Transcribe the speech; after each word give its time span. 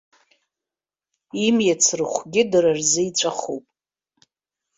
Имиц 1.45 1.83
рыхәгьы 1.97 2.41
дара 2.51 2.71
рзы 2.79 3.01
иҵәахуп. 3.09 3.65